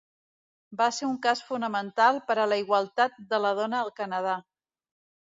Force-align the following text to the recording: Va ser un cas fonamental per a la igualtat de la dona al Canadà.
Va 0.79 0.87
ser 0.99 1.05
un 1.09 1.19
cas 1.25 1.43
fonamental 1.51 2.19
per 2.31 2.39
a 2.41 2.49
la 2.55 2.59
igualtat 2.65 3.23
de 3.35 3.45
la 3.47 3.55
dona 3.63 3.83
al 3.87 3.97
Canadà. 4.03 4.39